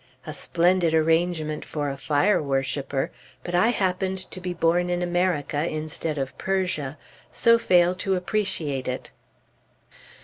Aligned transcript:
A 0.25 0.33
splendid 0.33 0.95
arrangement 0.95 1.63
for 1.63 1.91
a 1.91 1.95
Fire 1.95 2.41
Worshiper; 2.41 3.11
but 3.43 3.53
I 3.53 3.67
happened 3.69 4.17
to 4.31 4.41
be 4.41 4.51
born 4.51 4.89
in 4.89 5.03
America, 5.03 5.69
instead 5.69 6.17
of 6.17 6.35
Persia, 6.39 6.97
so 7.31 7.59
fail 7.59 7.93
to 7.93 8.15
appreciate 8.15 8.87
it. 8.87 9.11